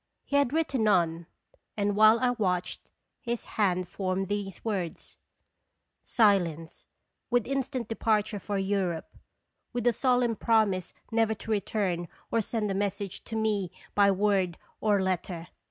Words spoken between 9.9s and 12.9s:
solemn promise never to return or send a